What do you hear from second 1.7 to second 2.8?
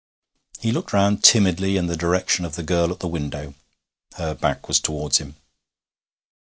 in the direction of the